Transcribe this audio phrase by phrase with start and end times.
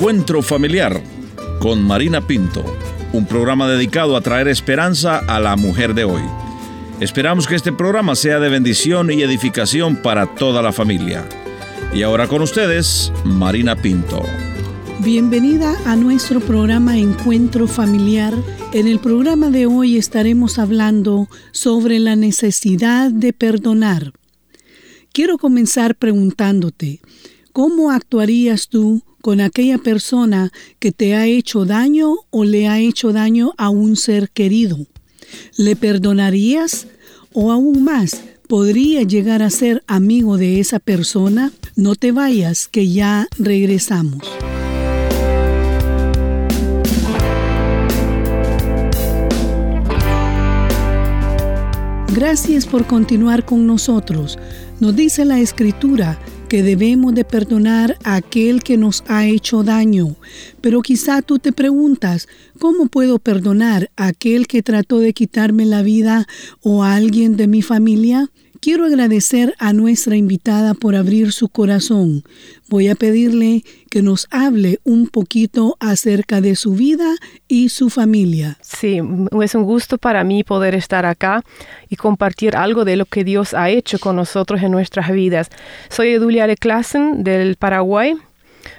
[0.00, 1.02] Encuentro Familiar
[1.60, 2.64] con Marina Pinto,
[3.12, 6.22] un programa dedicado a traer esperanza a la mujer de hoy.
[7.00, 11.28] Esperamos que este programa sea de bendición y edificación para toda la familia.
[11.92, 14.22] Y ahora con ustedes, Marina Pinto.
[15.00, 18.32] Bienvenida a nuestro programa Encuentro Familiar.
[18.72, 24.14] En el programa de hoy estaremos hablando sobre la necesidad de perdonar.
[25.12, 27.00] Quiero comenzar preguntándote,
[27.52, 33.12] ¿cómo actuarías tú con aquella persona que te ha hecho daño o le ha hecho
[33.12, 34.78] daño a un ser querido?
[35.56, 36.86] ¿Le perdonarías?
[37.32, 41.52] O aún más, ¿podría llegar a ser amigo de esa persona?
[41.76, 44.22] No te vayas, que ya regresamos.
[52.14, 54.36] Gracias por continuar con nosotros.
[54.80, 56.18] Nos dice la Escritura
[56.50, 60.16] que debemos de perdonar a aquel que nos ha hecho daño.
[60.60, 62.26] Pero quizá tú te preguntas,
[62.58, 66.26] ¿cómo puedo perdonar a aquel que trató de quitarme la vida
[66.60, 68.30] o a alguien de mi familia?
[68.62, 72.24] Quiero agradecer a nuestra invitada por abrir su corazón.
[72.68, 77.14] Voy a pedirle que nos hable un poquito acerca de su vida
[77.48, 78.58] y su familia.
[78.60, 79.00] Sí,
[79.40, 81.42] es un gusto para mí poder estar acá
[81.88, 85.48] y compartir algo de lo que Dios ha hecho con nosotros en nuestras vidas.
[85.88, 88.14] Soy Edulia de Klassen del Paraguay.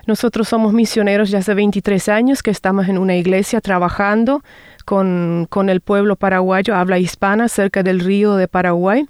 [0.05, 4.43] Nosotros somos misioneros ya hace 23 años que estamos en una iglesia trabajando
[4.85, 9.07] con, con el pueblo paraguayo, habla hispana, cerca del río de Paraguay.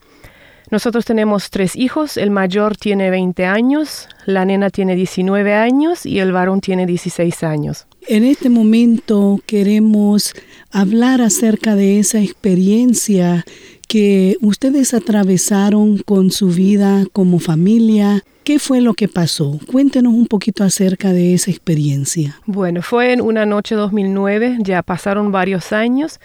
[0.71, 6.19] Nosotros tenemos tres hijos, el mayor tiene 20 años, la nena tiene 19 años y
[6.19, 7.87] el varón tiene 16 años.
[8.07, 10.33] En este momento queremos
[10.71, 13.43] hablar acerca de esa experiencia
[13.89, 18.23] que ustedes atravesaron con su vida como familia.
[18.45, 19.59] ¿Qué fue lo que pasó?
[19.69, 22.39] Cuéntenos un poquito acerca de esa experiencia.
[22.45, 26.21] Bueno, fue en una noche 2009, ya pasaron varios años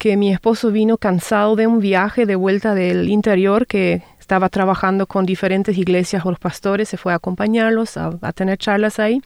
[0.00, 5.06] que mi esposo vino cansado de un viaje de vuelta del interior que estaba trabajando
[5.06, 9.20] con diferentes iglesias o los pastores, se fue a acompañarlos, a, a tener charlas ahí.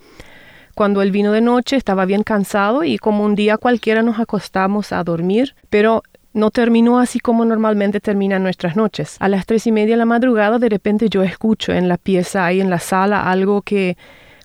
[0.75, 4.91] Cuando él vino de noche estaba bien cansado y como un día cualquiera nos acostamos
[4.91, 6.03] a dormir, pero
[6.33, 9.17] no terminó así como normalmente terminan nuestras noches.
[9.21, 12.47] A las tres y media de la madrugada de repente yo escucho en la pieza,
[12.47, 13.97] ahí en la sala, algo que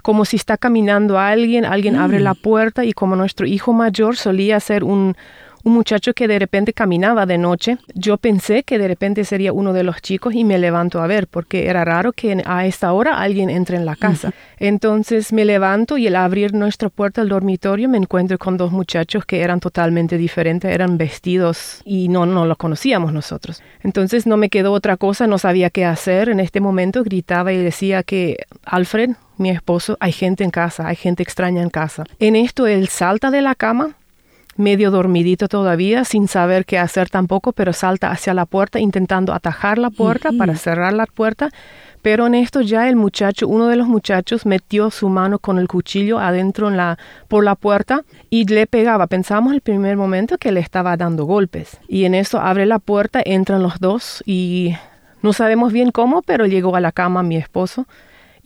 [0.04, 4.60] como si está caminando alguien, alguien abre la puerta y como nuestro hijo mayor solía
[4.60, 5.16] ser un,
[5.70, 7.78] un muchacho que de repente caminaba de noche.
[7.94, 11.28] Yo pensé que de repente sería uno de los chicos y me levanto a ver
[11.28, 14.34] porque era raro que a esta hora alguien entre en la casa.
[14.58, 19.26] Entonces me levanto y al abrir nuestra puerta al dormitorio me encuentro con dos muchachos
[19.26, 23.62] que eran totalmente diferentes, eran vestidos y no, no los conocíamos nosotros.
[23.84, 26.30] Entonces no me quedó otra cosa, no sabía qué hacer.
[26.30, 30.96] En este momento gritaba y decía que Alfred, mi esposo, hay gente en casa, hay
[30.96, 32.04] gente extraña en casa.
[32.20, 33.96] En esto él salta de la cama,
[34.58, 39.78] medio dormidito todavía, sin saber qué hacer tampoco, pero salta hacia la puerta intentando atajar
[39.78, 41.50] la puerta para cerrar la puerta.
[42.02, 45.68] Pero en esto ya el muchacho, uno de los muchachos, metió su mano con el
[45.68, 49.08] cuchillo adentro en la, por la puerta y le pegaba.
[49.08, 51.78] Pensamos el primer momento que le estaba dando golpes.
[51.88, 54.76] Y en eso abre la puerta, entran los dos y
[55.22, 57.86] no sabemos bien cómo, pero llegó a la cama mi esposo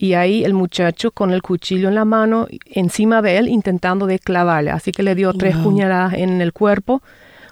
[0.04, 4.18] y ahí el muchacho con el cuchillo en la mano encima de él intentando de
[4.18, 4.70] clavarle.
[4.70, 7.00] Así que le dio tres puñaladas en el cuerpo,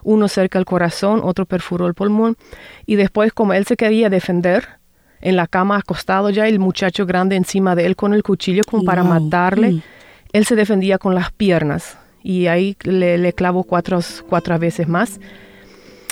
[0.03, 2.37] uno cerca al corazón, otro perforó el pulmón.
[2.85, 4.69] Y después como él se quería defender,
[5.23, 8.85] en la cama acostado ya el muchacho grande encima de él con el cuchillo como
[8.85, 9.83] para matarle, mm.
[10.35, 11.97] él se defendía con las piernas.
[12.23, 13.99] Y ahí le, le clavó cuatro,
[14.29, 15.21] cuatro veces más.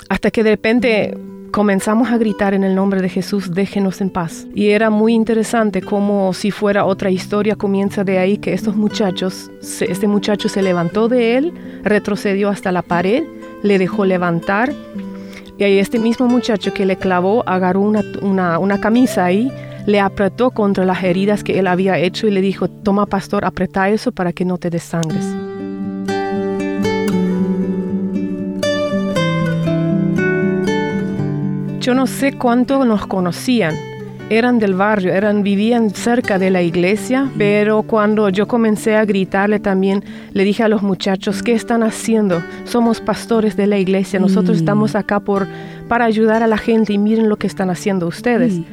[0.08, 1.18] Hasta que de repente
[1.50, 4.46] comenzamos a gritar en el nombre de Jesús, déjenos en paz.
[4.54, 9.50] Y era muy interesante como si fuera otra historia, comienza de ahí que estos muchachos,
[9.80, 11.52] este muchacho se levantó de él,
[11.82, 13.24] retrocedió hasta la pared,
[13.62, 14.72] le dejó levantar.
[15.58, 19.52] Y ahí este mismo muchacho que le clavó agarró una, una camisa ahí,
[19.86, 23.88] le apretó contra las heridas que él había hecho y le dijo, toma pastor, apreta
[23.90, 25.26] eso para que no te desangres.
[31.80, 33.74] Yo no sé cuánto nos conocían.
[34.28, 39.60] Eran del barrio, eran, vivían cerca de la iglesia, pero cuando yo comencé a gritarle
[39.60, 40.04] también,
[40.34, 42.42] le dije a los muchachos, ¿qué están haciendo?
[42.64, 44.60] Somos pastores de la iglesia, nosotros mm.
[44.60, 45.48] estamos acá por,
[45.88, 48.58] para ayudar a la gente y miren lo que están haciendo ustedes.
[48.58, 48.64] Mm.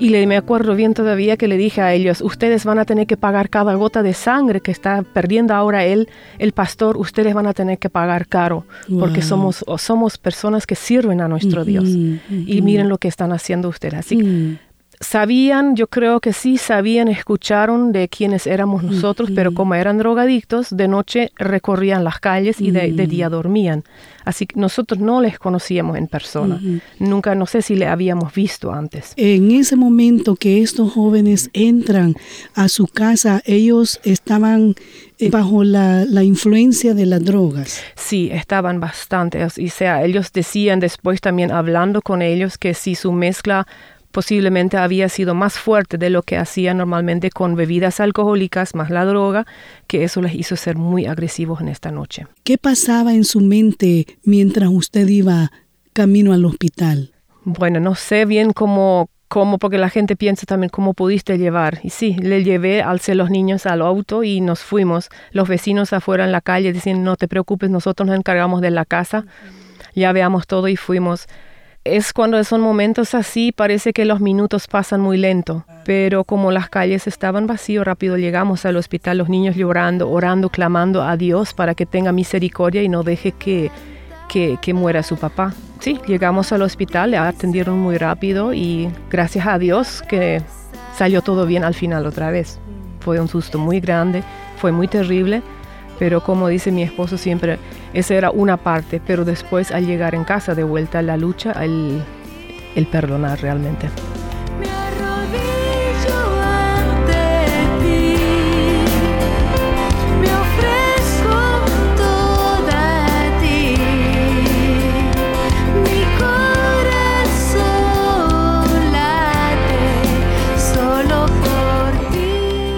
[0.00, 3.06] Y le, me acuerdo bien todavía que le dije a ellos, ustedes van a tener
[3.06, 6.08] que pagar cada gota de sangre que está perdiendo ahora él,
[6.38, 8.64] el pastor, ustedes van a tener que pagar caro,
[8.98, 11.88] porque somos, somos personas que sirven a nuestro Dios.
[11.88, 13.94] Y miren lo que están haciendo ustedes.
[13.94, 14.58] Así mm.
[15.00, 20.76] Sabían, yo creo que sí sabían, escucharon de quiénes éramos nosotros, pero como eran drogadictos,
[20.76, 23.82] de noche recorrían las calles y de, día dormían.
[24.26, 26.60] Así que nosotros no les conocíamos en persona.
[26.98, 29.14] Nunca, no sé si le habíamos visto antes.
[29.16, 32.14] En ese momento que estos jóvenes entran
[32.54, 34.74] a su casa, ellos estaban
[35.18, 37.80] eh, bajo la, la, influencia de las drogas.
[37.96, 39.46] Sí, estaban bastante.
[39.56, 43.66] Y sea, ellos decían después también hablando con ellos que si su mezcla
[44.10, 49.04] posiblemente había sido más fuerte de lo que hacía normalmente con bebidas alcohólicas más la
[49.04, 49.46] droga,
[49.86, 52.26] que eso les hizo ser muy agresivos en esta noche.
[52.44, 55.50] ¿Qué pasaba en su mente mientras usted iba
[55.92, 57.12] camino al hospital?
[57.44, 61.80] Bueno, no sé bien cómo, cómo, porque la gente piensa también cómo pudiste llevar.
[61.82, 65.08] Y sí, le llevé, alcé los niños al auto y nos fuimos.
[65.30, 68.84] Los vecinos afuera en la calle diciendo, no te preocupes, nosotros nos encargamos de la
[68.84, 69.24] casa.
[69.94, 71.26] Ya veamos todo y fuimos
[71.84, 76.68] es cuando son momentos así, parece que los minutos pasan muy lento, pero como las
[76.68, 81.74] calles estaban vacías, rápido llegamos al hospital, los niños llorando, orando, clamando a Dios para
[81.74, 83.70] que tenga misericordia y no deje que,
[84.28, 85.54] que, que muera su papá.
[85.78, 90.42] Sí, llegamos al hospital, le atendieron muy rápido y gracias a Dios que
[90.94, 92.60] salió todo bien al final otra vez.
[93.00, 94.22] Fue un susto muy grande,
[94.58, 95.42] fue muy terrible,
[96.00, 97.58] pero como dice mi esposo siempre,
[97.92, 101.52] esa era una parte, pero después al llegar en casa de vuelta a la lucha,
[101.62, 102.02] el,
[102.74, 103.90] el perdonar realmente.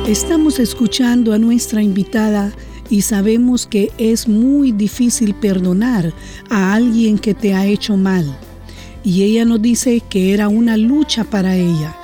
[0.09, 2.53] Estamos escuchando a nuestra invitada
[2.90, 6.12] y sabemos que es muy difícil perdonar
[6.50, 8.25] a alguien que te ha hecho mal.
[9.05, 11.96] Y ella nos dice que era una lucha para ella.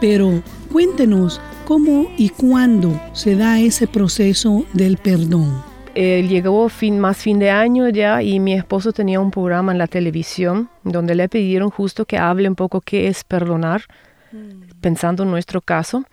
[0.00, 5.62] Pero cuéntenos cómo y cuándo se da ese proceso del perdón.
[5.94, 9.86] llegó fin, más fin de año ya y mi esposo tenía un programa en la
[9.86, 13.82] televisión donde le pidieron justo que hable un poco qué es perdonar,
[14.32, 14.80] mm.
[14.80, 16.04] pensando en nuestro caso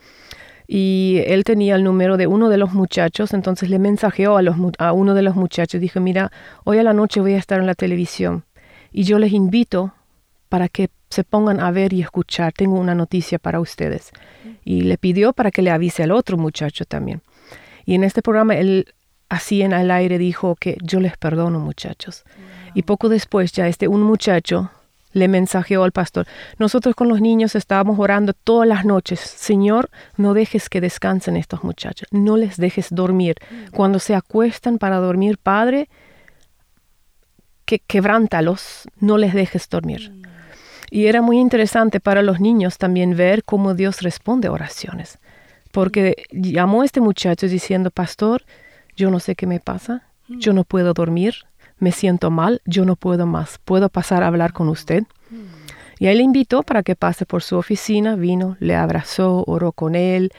[0.72, 4.54] y él tenía el número de uno de los muchachos, entonces le mensajeó a, los,
[4.78, 6.30] a uno de los muchachos, dijo, mira,
[6.62, 8.44] hoy a la noche voy a estar en la televisión
[8.92, 9.92] y yo les invito
[10.48, 14.12] para que se pongan a ver y escuchar, tengo una noticia para ustedes.
[14.64, 17.20] Y le pidió para que le avise al otro muchacho también.
[17.84, 18.94] Y en este programa él
[19.28, 22.22] así en el aire dijo que yo les perdono muchachos.
[22.74, 24.70] Y poco después ya este un muchacho
[25.12, 26.26] le mensajeó al pastor.
[26.58, 29.20] Nosotros con los niños estábamos orando todas las noches.
[29.20, 32.08] Señor, no dejes que descansen estos muchachos.
[32.10, 33.36] No les dejes dormir.
[33.72, 35.88] Cuando se acuestan para dormir, Padre,
[37.64, 40.12] que quebrántalos, no les dejes dormir.
[40.90, 45.18] Y era muy interesante para los niños también ver cómo Dios responde a oraciones.
[45.70, 48.44] Porque llamó a este muchacho diciendo, Pastor,
[48.96, 51.34] yo no sé qué me pasa, yo no puedo dormir,
[51.80, 55.04] me siento mal, yo no puedo más, ¿puedo pasar a hablar con usted?
[55.98, 59.94] Y ahí le invitó para que pase por su oficina, vino, le abrazó, oró con
[59.94, 60.32] él,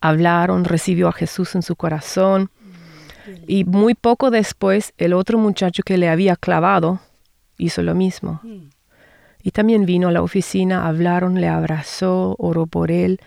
[0.00, 2.50] hablaron, recibió a Jesús en su corazón.
[3.46, 7.00] Y muy poco después, el otro muchacho que le había clavado
[7.58, 8.40] hizo lo mismo.
[9.42, 13.20] Y también vino a la oficina, hablaron, le abrazó, oró por él.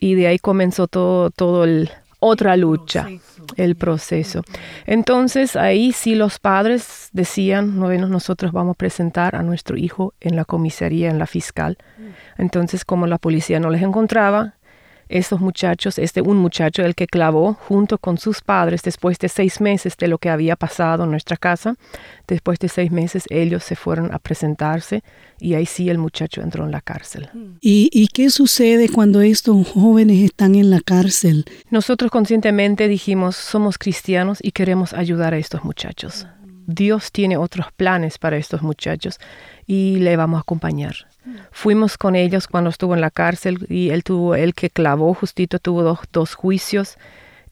[0.00, 1.90] Y de ahí comenzó todo, todo el,
[2.24, 3.06] otra lucha,
[3.56, 4.42] el proceso.
[4.86, 10.34] Entonces ahí sí los padres decían, no, nosotros vamos a presentar a nuestro hijo en
[10.34, 11.76] la comisaría, en la fiscal.
[11.98, 12.42] Mm.
[12.42, 14.54] Entonces como la policía no les encontraba,
[15.08, 19.60] estos muchachos, este un muchacho, el que clavó junto con sus padres después de seis
[19.60, 21.76] meses de lo que había pasado en nuestra casa,
[22.26, 25.02] después de seis meses ellos se fueron a presentarse
[25.38, 27.28] y ahí sí el muchacho entró en la cárcel.
[27.60, 31.44] ¿Y, y qué sucede cuando estos jóvenes están en la cárcel?
[31.70, 36.26] Nosotros conscientemente dijimos, somos cristianos y queremos ayudar a estos muchachos.
[36.66, 39.18] Dios tiene otros planes para estos muchachos
[39.66, 40.94] y le vamos a acompañar.
[41.50, 45.58] Fuimos con ellos cuando estuvo en la cárcel y él tuvo, el que clavó justito
[45.58, 46.98] tuvo dos, dos juicios.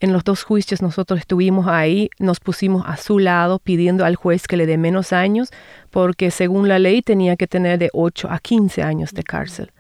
[0.01, 4.47] En los dos juicios nosotros estuvimos ahí, nos pusimos a su lado pidiendo al juez
[4.47, 5.51] que le dé menos años,
[5.91, 9.71] porque según la ley tenía que tener de 8 a 15 años de cárcel.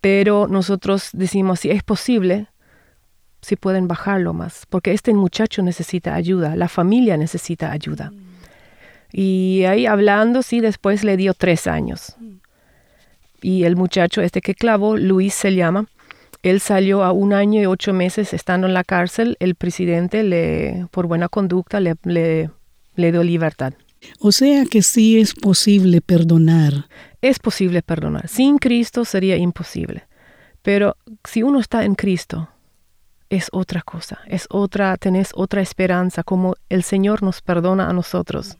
[0.00, 2.46] Pero nosotros decimos, si es posible,
[3.42, 8.12] si pueden bajarlo más, porque este muchacho necesita ayuda, la familia necesita ayuda.
[9.12, 12.16] Y ahí hablando, sí, después le dio tres años
[13.42, 15.86] y el muchacho este que clavó, Luis se llama,
[16.42, 20.86] él salió a un año y ocho meses estando en la cárcel, el presidente le,
[20.90, 22.50] por buena conducta le, le,
[22.94, 23.74] le dio libertad.
[24.20, 26.86] O sea que sí es posible perdonar.
[27.20, 28.28] Es posible perdonar.
[28.28, 30.04] Sin Cristo sería imposible.
[30.62, 32.48] Pero si uno está en Cristo,
[33.30, 38.56] es otra cosa, es otra, tenés otra esperanza, como el Señor nos perdona a nosotros.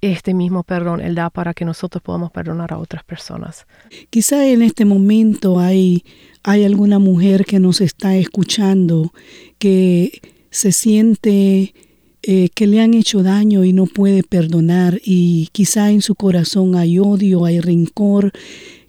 [0.00, 3.66] Este mismo perdón Él da para que nosotros podamos perdonar a otras personas.
[4.10, 6.04] Quizá en este momento hay,
[6.44, 9.12] hay alguna mujer que nos está escuchando
[9.58, 11.74] que se siente
[12.22, 16.74] eh, que le han hecho daño y no puede perdonar y quizá en su corazón
[16.74, 18.32] hay odio, hay rencor.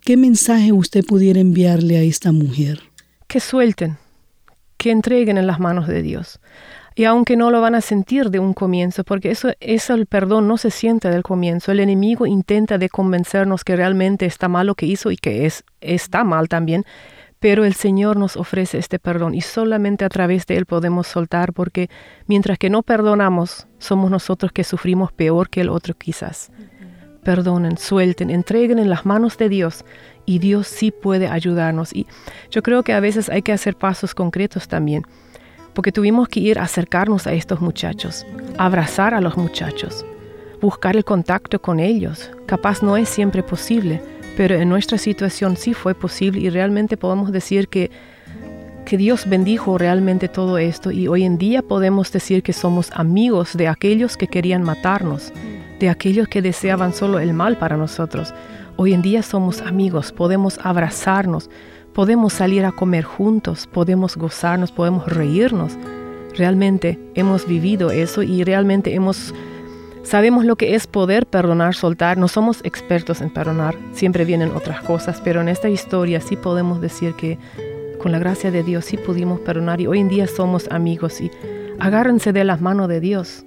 [0.02, 2.82] ¿Qué mensaje usted pudiera enviarle a esta mujer?
[3.28, 3.98] Que suelten,
[4.78, 6.40] que entreguen en las manos de Dios.
[7.00, 10.50] Y aunque no lo van a sentir de un comienzo, porque eso, eso el perdón
[10.50, 14.76] no se siente del comienzo, el enemigo intenta de convencernos que realmente está mal lo
[14.76, 16.84] que hizo y que es, está mal también,
[17.40, 21.54] pero el Señor nos ofrece este perdón y solamente a través de Él podemos soltar,
[21.54, 21.90] porque
[22.28, 26.52] mientras que no perdonamos, somos nosotros que sufrimos peor que el otro quizás.
[27.24, 29.86] Perdonen, suelten, entreguen en las manos de Dios
[30.26, 31.96] y Dios sí puede ayudarnos.
[31.96, 32.08] Y
[32.52, 35.06] yo creo que a veces hay que hacer pasos concretos también,
[35.80, 38.26] porque tuvimos que ir a acercarnos a estos muchachos,
[38.58, 40.06] abrazar a los muchachos,
[40.60, 42.32] buscar el contacto con ellos.
[42.48, 44.02] Capaz no es siempre posible,
[44.36, 47.92] pero en nuestra situación sí fue posible y realmente podemos decir que
[48.86, 53.56] que Dios bendijo realmente todo esto y hoy en día podemos decir que somos amigos
[53.56, 55.32] de aquellos que querían matarnos,
[55.80, 58.34] de aquellos que deseaban solo el mal para nosotros.
[58.76, 61.50] Hoy en día somos amigos, podemos abrazarnos,
[62.00, 65.78] podemos salir a comer juntos, podemos gozarnos, podemos reírnos.
[66.34, 69.36] Realmente hemos vivido eso y realmente hemos
[70.04, 72.18] sabemos lo que es poder perdonar, soltar.
[72.18, 76.80] No somos expertos en perdonar, siempre vienen otras cosas, pero en esta historia sí podemos
[76.80, 77.38] decir que
[78.02, 81.30] con la gracia de Dios sí pudimos perdonar y hoy en día somos amigos y
[81.82, 83.46] agárrense de las manos de Dios.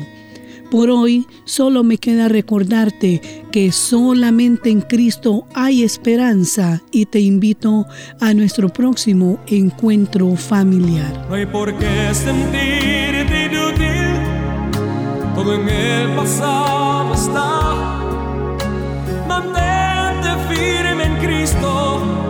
[0.70, 7.86] Por hoy solo me queda recordarte que solamente en Cristo hay esperanza y te invito
[8.20, 11.26] a nuestro próximo encuentro familiar.
[20.48, 22.29] Firme en Cristo